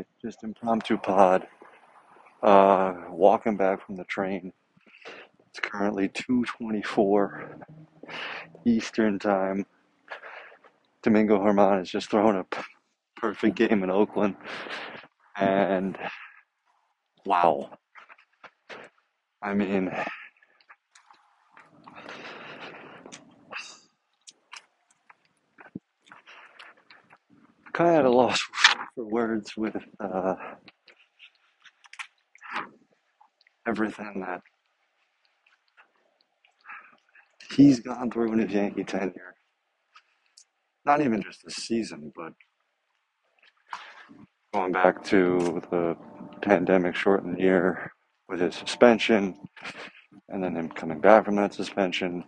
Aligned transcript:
tonight. 0.00 0.06
Just 0.22 0.44
impromptu 0.44 0.96
pod. 0.98 1.46
Uh, 2.42 2.94
walking 3.10 3.56
back 3.56 3.84
from 3.84 3.96
the 3.96 4.04
train. 4.04 4.52
It's 5.48 5.60
currently 5.60 6.08
2:24 6.08 7.60
Eastern 8.64 9.18
time. 9.18 9.66
Domingo 11.02 11.38
Germán 11.38 11.78
has 11.78 11.90
just 11.90 12.10
thrown 12.10 12.36
a 12.36 12.44
p- 12.44 12.62
perfect 13.16 13.56
game 13.56 13.82
in 13.82 13.90
Oakland, 13.90 14.36
and 15.36 15.98
wow. 17.24 17.70
I 19.42 19.54
mean, 19.54 19.90
kind 27.72 28.06
of 28.06 28.12
loss 28.12 28.42
for 29.00 29.06
words 29.06 29.56
with 29.56 29.76
uh, 29.98 30.34
everything 33.66 34.24
that 34.26 34.42
he's 37.56 37.80
gone 37.80 38.10
through 38.10 38.32
in 38.32 38.40
his 38.40 38.52
Yankee 38.52 38.84
tenure. 38.84 39.34
Not 40.84 41.00
even 41.00 41.22
just 41.22 41.40
this 41.44 41.56
season, 41.56 42.12
but 42.14 42.32
going 44.52 44.72
back 44.72 45.02
to 45.04 45.62
the 45.70 45.96
pandemic 46.42 46.94
shortened 46.94 47.38
year 47.38 47.92
with 48.28 48.40
his 48.40 48.54
suspension, 48.54 49.34
and 50.28 50.44
then 50.44 50.56
him 50.56 50.68
coming 50.68 51.00
back 51.00 51.24
from 51.24 51.36
that 51.36 51.54
suspension, 51.54 52.24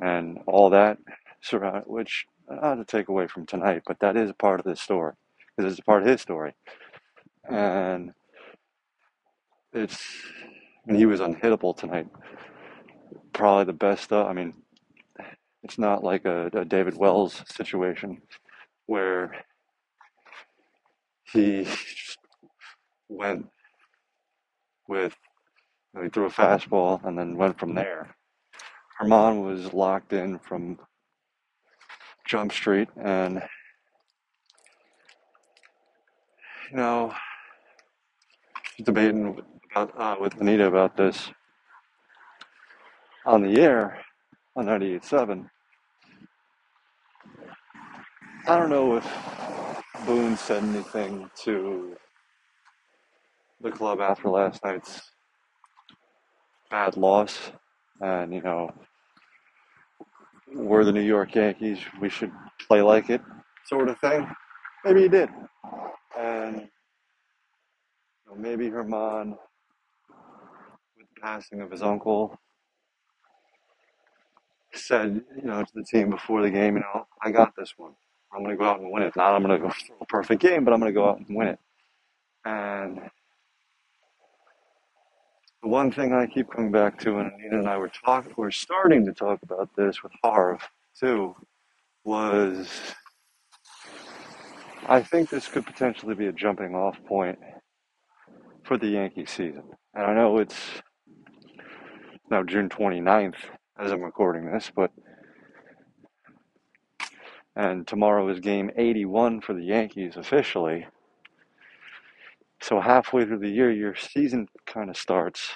and 0.00 0.38
all 0.46 0.70
that 0.70 0.98
surround, 1.42 1.84
which 1.86 2.24
not 2.48 2.76
to 2.76 2.84
take 2.84 3.08
away 3.08 3.26
from 3.26 3.44
tonight, 3.44 3.82
but 3.86 3.98
that 4.00 4.16
is 4.16 4.32
part 4.38 4.60
of 4.60 4.64
this 4.64 4.80
story 4.80 5.12
because 5.58 5.72
it's 5.72 5.80
a 5.80 5.84
part 5.84 6.02
of 6.02 6.08
his 6.08 6.20
story, 6.20 6.54
and 7.50 8.12
it's 9.72 10.00
and 10.86 10.96
he 10.96 11.04
was 11.04 11.20
unhittable 11.20 11.76
tonight. 11.76 12.06
Probably 13.32 13.64
the 13.64 13.72
best 13.72 14.04
stuff. 14.04 14.28
I 14.28 14.32
mean, 14.32 14.54
it's 15.64 15.78
not 15.78 16.04
like 16.04 16.24
a, 16.24 16.46
a 16.52 16.64
David 16.64 16.96
Wells 16.96 17.42
situation 17.54 18.22
where 18.86 19.34
he 21.32 21.66
went 23.08 23.48
with 24.86 25.14
he 26.00 26.08
threw 26.08 26.26
a 26.26 26.30
fastball 26.30 27.04
and 27.04 27.18
then 27.18 27.36
went 27.36 27.58
from 27.58 27.74
there. 27.74 28.14
Germán 29.00 29.42
was 29.42 29.72
locked 29.72 30.12
in 30.12 30.38
from 30.38 30.78
Jump 32.26 32.52
Street, 32.52 32.88
and 32.96 33.42
you 36.70 36.76
know, 36.76 37.12
debating 38.84 39.40
about, 39.70 39.92
uh, 39.98 40.16
with 40.20 40.40
Anita 40.40 40.66
about 40.66 40.96
this 40.96 41.30
on 43.24 43.42
the 43.42 43.60
air 43.60 43.98
on 44.56 44.66
98.7. 44.66 45.48
I 48.46 48.56
don't 48.58 48.70
know 48.70 48.96
if 48.96 49.06
Boone 50.06 50.36
said 50.36 50.62
anything 50.62 51.30
to 51.44 51.96
the 53.60 53.70
club 53.70 54.00
after 54.00 54.28
last 54.28 54.64
night's 54.64 55.02
bad 56.70 56.96
loss, 56.96 57.50
and 58.00 58.32
you 58.32 58.40
know, 58.42 58.70
we're 60.54 60.84
the 60.84 60.92
New 60.92 61.02
York 61.02 61.34
Yankees, 61.34 61.78
we 62.00 62.08
should 62.08 62.32
play 62.66 62.80
like 62.80 63.10
it, 63.10 63.20
sort 63.66 63.88
of 63.88 63.98
thing. 64.00 64.26
Maybe 64.84 65.02
he 65.02 65.08
did, 65.08 65.28
and 66.18 66.56
you 66.62 66.68
know, 68.26 68.34
maybe 68.36 68.70
Germán, 68.70 69.30
with 70.96 71.06
the 71.14 71.20
passing 71.22 71.60
of 71.60 71.70
his 71.70 71.82
uncle, 71.82 72.38
said, 74.74 75.22
you 75.36 75.42
know, 75.42 75.62
to 75.62 75.72
the 75.74 75.84
team 75.84 76.10
before 76.10 76.42
the 76.42 76.50
game, 76.50 76.74
you 76.76 76.80
know, 76.80 77.06
I 77.22 77.30
got 77.30 77.54
this 77.56 77.74
one. 77.76 77.92
I'm 78.32 78.42
going 78.42 78.56
to 78.56 78.58
go 78.58 78.68
out 78.68 78.80
and 78.80 78.90
win 78.90 79.02
it. 79.02 79.16
Not 79.16 79.34
I'm 79.34 79.42
going 79.42 79.60
to 79.60 79.66
go 79.66 79.72
throw 79.86 79.96
a 80.00 80.06
perfect 80.06 80.42
game, 80.42 80.64
but 80.64 80.74
I'm 80.74 80.80
going 80.80 80.92
to 80.92 80.98
go 80.98 81.08
out 81.08 81.18
and 81.18 81.36
win 81.36 81.48
it. 81.48 81.58
And 82.44 83.00
the 85.62 85.68
one 85.68 85.90
thing 85.90 86.12
I 86.12 86.26
keep 86.26 86.50
coming 86.50 86.72
back 86.72 86.98
to, 87.00 87.18
and 87.18 87.32
Anita 87.32 87.58
and 87.58 87.68
I 87.68 87.78
were 87.78 87.90
talking, 88.04 88.32
we're 88.36 88.50
starting 88.50 89.06
to 89.06 89.12
talk 89.12 89.40
about 89.42 89.70
this 89.76 90.02
with 90.02 90.12
Harv 90.22 90.60
too, 90.98 91.34
was 92.04 92.68
I 94.88 95.02
think 95.02 95.28
this 95.28 95.48
could 95.48 95.66
potentially 95.66 96.14
be 96.14 96.28
a 96.28 96.32
jumping 96.32 96.74
off 96.74 96.96
point 97.04 97.38
for 98.64 98.78
the 98.78 98.88
Yankee 98.88 99.26
season. 99.26 99.64
And 99.94 100.06
I 100.06 100.14
know 100.14 100.38
it's 100.38 100.56
now 102.30 102.42
June 102.42 102.70
29th 102.70 103.36
as 103.78 103.92
I'm 103.92 104.00
recording 104.00 104.50
this, 104.50 104.72
but 104.74 104.90
and 107.54 107.86
tomorrow 107.86 108.26
is 108.30 108.40
game 108.40 108.70
81 108.78 109.42
for 109.42 109.52
the 109.52 109.64
Yankees 109.64 110.16
officially. 110.16 110.86
So 112.62 112.80
halfway 112.80 113.24
through 113.26 113.40
the 113.40 113.50
year, 113.50 113.70
your 113.70 113.94
season 113.94 114.48
kind 114.66 114.88
of 114.88 114.96
starts. 114.96 115.54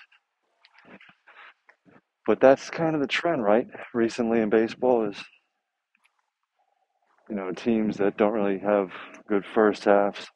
But 2.26 2.40
that's 2.40 2.68
kind 2.70 2.94
of 2.94 3.00
the 3.00 3.06
trend, 3.06 3.42
right? 3.42 3.66
Recently 3.94 4.40
in 4.40 4.50
baseball 4.50 5.08
is, 5.08 5.16
you 7.32 7.38
know, 7.38 7.50
teams 7.50 7.96
that 7.96 8.18
don't 8.18 8.34
really 8.34 8.58
have 8.58 8.90
good 9.26 9.42
first 9.54 9.84
halves 9.84 10.26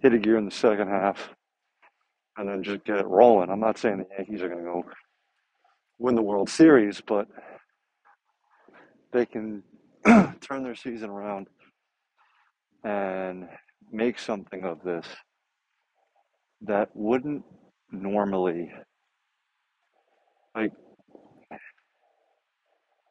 hit 0.00 0.14
a 0.14 0.18
gear 0.18 0.38
in 0.38 0.44
the 0.44 0.52
second 0.52 0.86
half 0.86 1.30
and 2.36 2.48
then 2.48 2.62
just 2.62 2.84
get 2.84 2.98
it 2.98 3.06
rolling. 3.08 3.50
I'm 3.50 3.58
not 3.58 3.76
saying 3.76 3.98
the 3.98 4.06
Yankees 4.16 4.40
are 4.40 4.48
going 4.48 4.60
to 4.60 4.64
go 4.64 4.84
win 5.98 6.14
the 6.14 6.22
World 6.22 6.48
Series, 6.48 7.02
but 7.04 7.26
they 9.12 9.26
can 9.26 9.64
turn 10.06 10.62
their 10.62 10.76
season 10.76 11.10
around 11.10 11.48
and 12.84 13.48
make 13.90 14.20
something 14.20 14.62
of 14.62 14.84
this 14.84 15.08
that 16.60 16.88
wouldn't 16.94 17.42
normally 17.90 18.70
like 20.54 20.70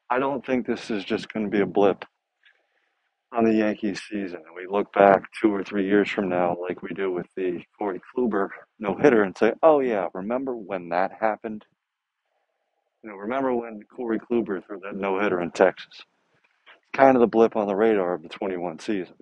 I 0.09 0.19
don't 0.19 0.45
think 0.45 0.65
this 0.65 0.89
is 0.89 1.03
just 1.03 1.27
going 1.33 1.45
to 1.45 1.51
be 1.51 1.59
a 1.59 1.65
blip 1.65 2.05
on 3.33 3.43
the 3.45 3.53
Yankees 3.53 4.01
season 4.09 4.41
and 4.45 4.55
we 4.55 4.67
look 4.67 4.91
back 4.93 5.23
two 5.41 5.53
or 5.53 5.63
three 5.63 5.85
years 5.85 6.09
from 6.09 6.29
now 6.29 6.55
like 6.67 6.81
we 6.81 6.89
do 6.89 7.11
with 7.11 7.27
the 7.35 7.61
Corey 7.77 8.01
Kluber 8.15 8.49
no 8.79 8.95
hitter 8.95 9.23
and 9.23 9.37
say, 9.37 9.53
Oh 9.61 9.79
yeah, 9.81 10.07
remember 10.13 10.55
when 10.55 10.89
that 10.89 11.11
happened? 11.19 11.65
You 13.03 13.11
know, 13.11 13.15
remember 13.17 13.53
when 13.53 13.81
Corey 13.95 14.19
Kluber 14.19 14.65
threw 14.65 14.79
that 14.81 14.95
no 14.95 15.19
hitter 15.19 15.41
in 15.41 15.51
Texas? 15.51 16.01
Kind 16.93 17.15
of 17.15 17.21
the 17.21 17.27
blip 17.27 17.55
on 17.55 17.67
the 17.67 17.75
radar 17.75 18.13
of 18.13 18.23
the 18.23 18.29
twenty 18.29 18.57
one 18.57 18.79
season. 18.79 19.15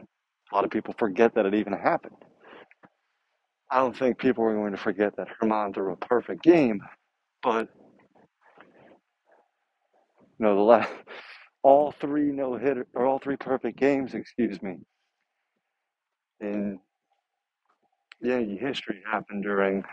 A 0.51 0.55
lot 0.55 0.65
of 0.65 0.71
people 0.71 0.95
forget 0.97 1.35
that 1.35 1.45
it 1.45 1.55
even 1.55 1.73
happened. 1.73 2.15
I 3.71 3.79
don't 3.79 3.97
think 3.97 4.19
people 4.19 4.43
are 4.45 4.53
going 4.53 4.71
to 4.71 4.77
forget 4.77 5.15
that 5.17 5.27
Germán 5.41 5.73
threw 5.73 5.91
a 5.91 5.97
perfect 5.97 6.43
game, 6.43 6.81
but 7.43 7.69
you 10.39 10.45
know, 10.45 10.55
the 10.55 10.61
last 10.61 10.91
all 11.65 11.91
three 11.91 12.31
no 12.31 12.55
hitter 12.55 12.85
or 12.93 13.07
all 13.07 13.17
three 13.17 13.37
perfect 13.37 13.79
games, 13.79 14.13
excuse 14.13 14.61
me, 14.61 14.77
in 16.39 16.79
Yankee 18.21 18.55
history 18.55 19.01
happened 19.11 19.41
during 19.41 19.83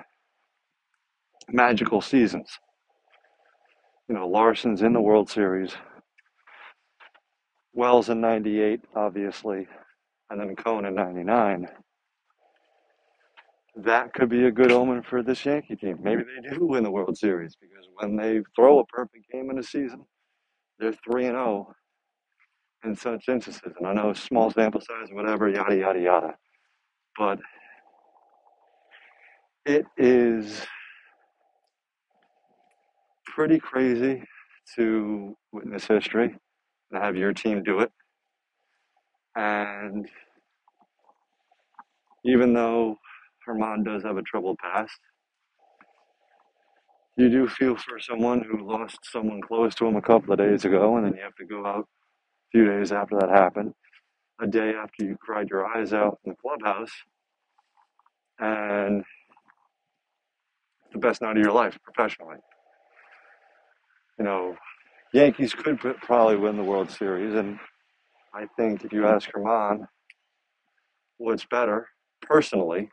magical 1.49 2.03
seasons. 2.03 2.51
You 4.07 4.15
know, 4.15 4.29
Larsen's 4.29 4.83
in 4.83 4.93
the 4.93 5.01
World 5.01 5.31
Series, 5.31 5.75
Wells 7.73 8.11
in 8.11 8.21
'98, 8.21 8.83
obviously, 8.95 9.67
and 10.29 10.39
then 10.39 10.55
Cone 10.55 10.85
in 10.85 10.95
'99. 10.95 11.69
That 13.77 14.13
could 14.13 14.29
be 14.29 14.45
a 14.45 14.51
good 14.51 14.73
omen 14.73 15.03
for 15.03 15.23
this 15.23 15.47
Yankee 15.47 15.77
team. 15.77 16.01
Maybe 16.03 16.23
they 16.23 16.51
do 16.55 16.67
win 16.67 16.85
the 16.85 16.91
World 16.91 17.17
Series 17.17 17.57
because 17.59 17.89
when 17.95 18.15
they 18.15 18.43
throw 18.55 18.81
a 18.81 18.87
perfect 18.89 19.25
game 19.33 19.49
in 19.49 19.59
a 19.59 19.63
season, 19.63 20.05
they're 20.79 20.95
three 21.05 21.27
and 21.27 21.35
zero 21.35 21.75
in 22.85 22.97
such 22.97 23.29
instances. 23.29 23.73
And 23.79 23.87
I 23.87 23.93
know 23.93 24.13
small 24.13 24.51
sample 24.51 24.81
size, 24.81 25.09
whatever, 25.13 25.49
yada 25.49 25.77
yada 25.77 26.01
yada. 26.01 26.35
But 27.19 27.39
it 29.65 29.87
is 29.97 30.67
pretty 33.27 33.59
crazy 33.59 34.23
to 34.77 35.37
witness 35.53 35.87
history 35.87 36.37
and 36.91 37.03
have 37.03 37.17
your 37.17 37.33
team 37.33 37.63
do 37.63 37.81
it. 37.81 37.93
And 39.37 40.09
even 42.25 42.53
though 42.53 42.97
Germán 43.47 43.85
does 43.85 44.03
have 44.03 44.17
a 44.17 44.23
troubled 44.23 44.59
past, 44.59 44.99
you 47.17 47.29
do 47.29 47.47
feel 47.47 47.77
for 47.77 48.01
someone 48.01 48.43
who 48.43 48.67
lost 48.67 48.99
someone 49.05 49.41
close 49.41 49.75
to 49.77 49.87
him 49.87 49.97
a 49.97 50.03
couple 50.03 50.33
of 50.33 50.39
days 50.39 50.65
ago, 50.65 50.97
and 50.97 51.07
then 51.07 51.15
you 51.15 51.23
have 51.23 51.35
to 51.37 51.45
go 51.45 51.67
out 51.67 51.85
a 51.85 52.51
few 52.53 52.67
days 52.67 52.93
after 52.93 53.19
that 53.19 53.31
happened 53.31 53.75
a 54.41 54.47
day 54.47 54.75
after 54.75 55.05
you 55.05 55.17
cried 55.21 55.49
your 55.49 55.67
eyes 55.67 55.93
out 55.93 56.19
in 56.25 56.33
the 56.33 56.37
clubhouse, 56.37 56.91
and 58.41 59.05
the 60.93 60.99
best 60.99 61.23
night 61.23 61.37
of 61.37 61.43
your 61.43 61.53
life 61.53 61.79
professionally. 61.85 62.37
You 64.19 64.25
know, 64.25 64.57
Yankees 65.13 65.55
could 65.55 65.79
probably 65.79 66.37
win 66.37 66.57
the 66.57 66.65
World 66.65 66.91
Series, 66.91 67.35
and 67.35 67.59
I 68.35 68.47
think 68.57 68.85
if 68.85 68.93
you 68.93 69.07
ask 69.07 69.31
Germán 69.31 69.87
what's 71.19 71.45
better, 71.45 71.89
personally, 72.21 72.91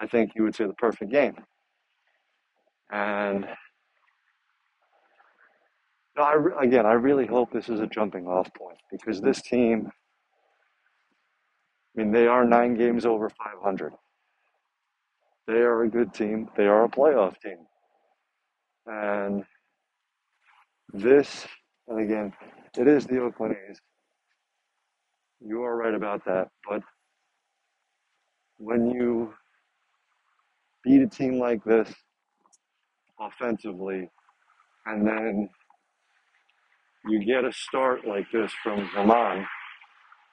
I 0.00 0.06
think 0.06 0.32
he 0.34 0.40
would 0.40 0.54
say 0.54 0.66
the 0.66 0.74
perfect 0.74 1.10
game. 1.10 1.36
And 2.90 3.46
no, 6.16 6.22
I, 6.22 6.64
again, 6.64 6.86
I 6.86 6.92
really 6.92 7.26
hope 7.26 7.52
this 7.52 7.68
is 7.68 7.80
a 7.80 7.86
jumping 7.86 8.26
off 8.26 8.48
point 8.54 8.78
because 8.90 9.20
this 9.20 9.42
team, 9.42 9.90
I 11.96 12.00
mean, 12.00 12.12
they 12.12 12.26
are 12.26 12.44
nine 12.44 12.74
games 12.74 13.04
over 13.04 13.28
500. 13.28 13.92
They 15.46 15.54
are 15.54 15.82
a 15.82 15.88
good 15.88 16.14
team. 16.14 16.48
They 16.56 16.66
are 16.66 16.84
a 16.84 16.88
playoff 16.88 17.38
team. 17.40 17.58
And 18.86 19.44
this, 20.92 21.46
and 21.88 22.00
again, 22.00 22.32
it 22.78 22.88
is 22.88 23.06
the 23.06 23.20
Oakland 23.20 23.56
A's. 23.68 23.78
You 25.40 25.62
are 25.62 25.76
right 25.76 25.94
about 25.94 26.24
that. 26.24 26.48
But 26.68 26.82
when 28.58 28.90
you 28.90 29.34
beat 30.82 31.02
a 31.02 31.06
team 31.06 31.38
like 31.38 31.62
this 31.64 31.92
offensively, 33.20 34.10
and 34.86 35.06
then 35.06 35.48
you 37.08 37.24
get 37.24 37.44
a 37.44 37.52
start 37.52 38.06
like 38.06 38.30
this 38.32 38.52
from 38.62 38.88
Germán, 38.88 39.46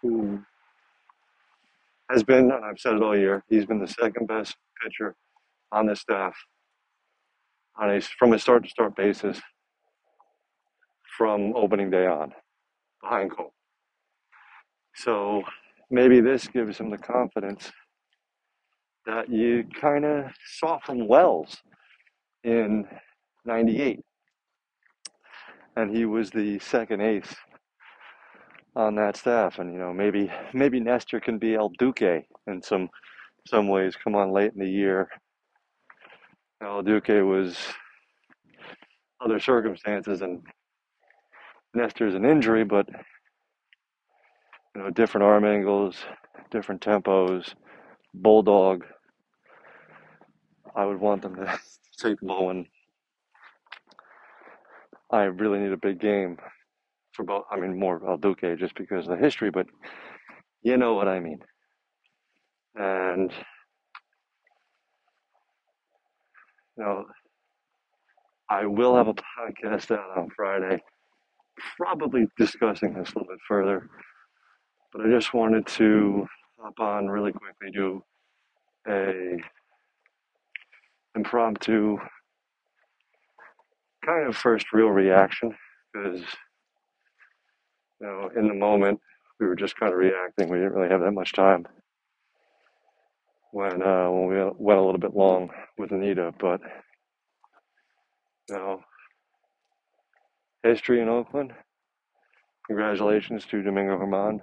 who 0.02 0.40
has 2.10 2.24
been, 2.24 2.52
and 2.52 2.66
I've 2.66 2.80
said 2.80 2.96
it 2.96 3.02
all 3.02 3.18
year, 3.18 3.44
he's 3.50 3.66
been 3.66 3.80
the 3.80 3.88
second 3.88 4.28
best 4.28 4.56
pitcher 4.82 5.16
on 5.72 5.86
the 5.86 5.96
staff 5.96 6.36
on 7.80 7.90
a 7.90 8.02
from 8.02 8.34
a 8.34 8.40
start 8.40 8.64
to 8.64 8.70
start 8.70 8.96
basis 8.96 9.42
from 11.18 11.54
opening 11.56 11.90
day 11.90 12.06
on 12.06 12.32
behind 13.02 13.32
Cole. 13.36 13.54
So 14.96 15.44
maybe 15.90 16.22
this 16.22 16.48
gives 16.48 16.78
him 16.78 16.90
the 16.90 16.98
confidence 16.98 17.72
that 19.06 19.30
you 19.30 19.66
kind 19.80 20.06
of 20.06 20.26
saw 20.58 20.80
from 20.80 21.08
Wells 21.08 21.58
in 22.44 22.86
98. 23.46 24.00
And 25.76 25.96
he 25.96 26.06
was 26.06 26.30
the 26.30 26.60
second 26.60 27.02
ace 27.02 27.36
on 28.76 28.96
that 28.96 29.18
staff. 29.18 29.60
And, 29.60 29.74
you 29.74 29.80
know, 29.80 29.94
maybe 29.94 30.32
maybe 30.54 30.80
Nestor 30.80 31.20
can 31.20 31.38
be 31.38 31.56
El 31.56 31.70
Duque 31.78 32.26
in 32.48 32.62
some 32.62 32.90
some 33.48 33.68
ways, 33.68 33.96
come 34.02 34.16
on 34.16 34.32
late 34.32 34.54
in 34.54 34.60
the 34.60 34.70
year. 34.70 35.10
El 36.62 36.82
Duque 36.82 37.24
was 37.26 37.58
other 39.20 39.40
circumstances 39.40 40.22
and 40.22 40.42
Nestor's 41.74 42.16
an 42.16 42.26
injury, 42.26 42.64
but 42.64 42.88
you 44.76 44.82
know, 44.82 44.90
different 44.90 45.26
arm 45.26 45.46
angles, 45.46 45.98
different 46.52 46.82
tempos, 46.82 47.54
bulldog. 48.14 48.86
I 50.76 50.86
would 50.86 51.00
want 51.00 51.22
them 51.22 51.36
to 51.36 51.60
ball 52.22 52.48
when 52.48 52.66
I 55.12 55.24
really 55.24 55.60
need 55.60 55.72
a 55.72 55.78
big 55.78 56.00
game 56.00 56.38
for 57.14 57.24
both. 57.24 57.46
I 57.52 57.60
mean, 57.60 57.80
more 57.80 58.02
El 58.08 58.18
Duque 58.18 58.58
just 58.58 58.76
because 58.76 59.08
of 59.08 59.18
the 59.18 59.24
history, 59.24 59.52
but 59.52 59.68
you 60.64 60.78
know 60.78 60.96
what 60.96 61.08
I 61.08 61.20
mean. 61.20 61.40
And 62.76 63.32
you 66.78 66.84
know, 66.84 67.06
I 68.50 68.66
will 68.66 68.96
have 68.96 69.08
a 69.08 69.14
podcast 69.14 69.92
out 69.92 70.18
on 70.18 70.30
Friday, 70.36 70.82
probably 71.78 72.26
discussing 72.38 72.94
this 72.94 73.14
a 73.14 73.20
little 73.20 73.34
bit 73.34 73.40
further. 73.48 73.90
But 74.92 75.06
I 75.06 75.10
just 75.10 75.34
wanted 75.34 75.68
to 75.68 76.28
hop 76.60 76.80
on 76.80 77.08
really 77.08 77.32
quickly, 77.32 77.72
do 77.72 78.04
a 78.88 79.38
impromptu 81.16 81.98
kind 84.06 84.28
of 84.28 84.36
first 84.36 84.74
real 84.74 84.90
reaction 84.90 85.56
because 85.94 86.22
you 88.02 88.08
know 88.08 88.30
in 88.38 88.48
the 88.48 88.54
moment 88.54 89.00
we 89.40 89.48
were 89.48 89.56
just 89.56 89.78
kind 89.78 89.92
of 89.92 90.00
reacting. 90.00 90.50
We 90.50 90.58
didn't 90.58 90.74
really 90.74 90.90
have 90.90 91.02
that 91.02 91.12
much 91.12 91.34
time 91.34 91.66
when 93.52 93.82
uh, 93.82 94.10
when 94.10 94.28
we 94.28 94.38
went 94.58 94.80
a 94.80 94.84
little 94.84 95.00
bit 95.00 95.16
long 95.16 95.50
with 95.78 95.92
Anita, 95.92 96.34
but 96.40 96.62
you 98.50 98.56
know, 98.56 98.82
history 100.64 101.02
in 101.02 101.10
Oakland. 101.10 101.54
Congratulations 102.68 103.46
to 103.48 103.62
Domingo 103.62 103.98
Germán 103.98 104.40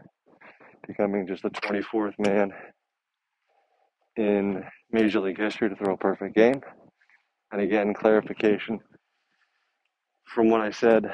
becoming 0.86 1.26
just 1.26 1.42
the 1.42 1.50
24th 1.50 2.14
man 2.18 2.52
in 4.16 4.64
Major 4.92 5.20
League 5.20 5.38
history 5.38 5.68
to 5.68 5.76
throw 5.76 5.94
a 5.94 5.98
perfect 5.98 6.34
game. 6.34 6.60
And 7.52 7.60
again, 7.60 7.94
clarification 7.94 8.80
from 10.24 10.48
what 10.48 10.60
I 10.60 10.70
said 10.70 11.06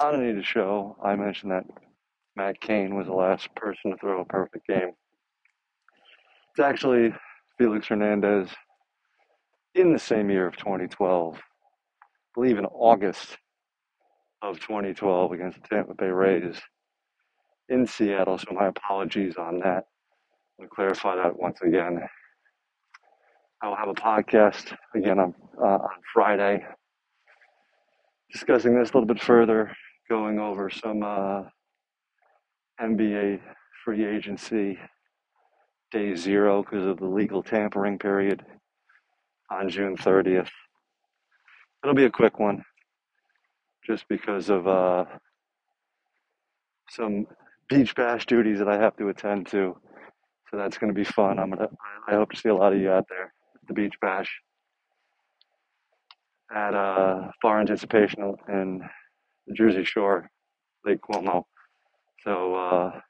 on 0.00 0.14
Anita's 0.14 0.46
show, 0.46 0.96
I 1.02 1.14
mentioned 1.14 1.52
that 1.52 1.64
Matt 2.36 2.60
Cain 2.60 2.96
was 2.96 3.06
the 3.06 3.12
last 3.12 3.54
person 3.54 3.92
to 3.92 3.96
throw 3.96 4.20
a 4.20 4.24
perfect 4.24 4.66
game. 4.66 4.92
It's 6.50 6.60
actually 6.60 7.14
Felix 7.58 7.86
Hernandez 7.86 8.48
in 9.74 9.92
the 9.92 9.98
same 9.98 10.30
year 10.30 10.46
of 10.46 10.56
2012, 10.56 11.36
I 11.36 11.40
believe 12.34 12.58
in 12.58 12.66
August 12.66 13.36
of 14.42 14.60
2012 14.60 15.32
against 15.32 15.62
the 15.62 15.68
Tampa 15.68 15.94
Bay 15.94 16.08
Rays 16.08 16.60
in 17.68 17.86
Seattle. 17.86 18.38
So 18.38 18.52
my 18.52 18.66
apologies 18.66 19.36
on 19.36 19.60
that. 19.60 19.84
I'll 20.60 20.68
clarify 20.68 21.16
that 21.16 21.38
once 21.38 21.60
again. 21.62 22.00
I 23.64 23.68
will 23.68 23.76
have 23.76 23.88
a 23.88 23.94
podcast 23.94 24.76
again 24.94 25.18
on, 25.18 25.34
uh, 25.58 25.64
on 25.64 25.88
Friday 26.12 26.62
discussing 28.30 28.78
this 28.78 28.90
a 28.90 28.92
little 28.92 29.06
bit 29.06 29.22
further, 29.22 29.74
going 30.06 30.38
over 30.38 30.68
some 30.68 31.02
uh, 31.02 31.44
NBA 32.78 33.40
free 33.82 34.04
agency 34.04 34.78
day 35.90 36.14
zero 36.14 36.62
because 36.62 36.84
of 36.84 36.98
the 36.98 37.06
legal 37.06 37.42
tampering 37.42 37.98
period 37.98 38.44
on 39.50 39.70
June 39.70 39.96
30th. 39.96 40.50
It'll 41.82 41.94
be 41.94 42.04
a 42.04 42.10
quick 42.10 42.38
one 42.38 42.62
just 43.86 44.04
because 44.10 44.50
of 44.50 44.68
uh, 44.68 45.06
some 46.90 47.26
beach 47.70 47.94
bash 47.94 48.26
duties 48.26 48.58
that 48.58 48.68
I 48.68 48.76
have 48.76 48.94
to 48.98 49.08
attend 49.08 49.46
to. 49.46 49.74
So 50.50 50.58
that's 50.58 50.76
going 50.76 50.92
to 50.92 50.94
be 50.94 51.04
fun. 51.04 51.38
I'm 51.38 51.48
gonna. 51.48 51.70
I 52.06 52.12
hope 52.12 52.30
to 52.32 52.36
see 52.36 52.50
a 52.50 52.54
lot 52.54 52.74
of 52.74 52.78
you 52.78 52.90
out 52.90 53.06
there 53.08 53.32
the 53.66 53.74
beach 53.74 53.94
bash 54.00 54.30
at 56.54 56.74
uh, 56.74 57.30
Bar 57.42 57.60
Anticipation 57.60 58.34
in 58.48 58.82
the 59.46 59.54
Jersey 59.54 59.84
Shore, 59.84 60.30
Lake 60.84 61.00
Como. 61.02 61.46
So 62.22 62.54
uh, 62.54 63.00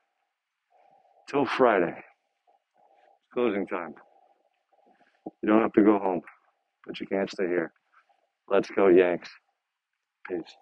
till 1.28 1.44
Friday, 1.44 1.94
closing 3.32 3.66
time. 3.66 3.94
You 5.42 5.48
don't 5.48 5.62
have 5.62 5.72
to 5.74 5.82
go 5.82 5.98
home, 5.98 6.20
but 6.86 7.00
you 7.00 7.06
can't 7.06 7.30
stay 7.30 7.46
here. 7.46 7.72
Let's 8.48 8.70
go 8.70 8.88
Yanks. 8.88 9.30
Peace. 10.28 10.56